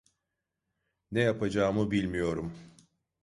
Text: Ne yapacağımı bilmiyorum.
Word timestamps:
Ne 1.11 1.19
yapacağımı 1.21 1.91
bilmiyorum. 1.91 2.53